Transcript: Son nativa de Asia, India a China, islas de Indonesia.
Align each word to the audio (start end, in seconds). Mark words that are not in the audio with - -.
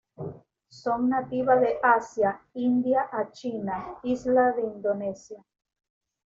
Son 0.71 1.07
nativa 1.09 1.57
de 1.57 1.77
Asia, 1.83 2.41
India 2.55 3.07
a 3.11 3.31
China, 3.31 3.99
islas 4.01 4.55
de 4.55 4.63
Indonesia. 4.63 5.45